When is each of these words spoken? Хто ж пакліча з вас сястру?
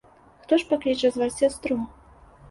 Хто 0.43 0.57
ж 0.61 0.69
пакліча 0.69 1.11
з 1.17 1.21
вас 1.23 1.37
сястру? 1.41 1.77